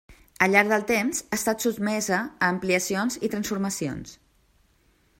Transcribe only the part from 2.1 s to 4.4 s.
a ampliacions i transformacions.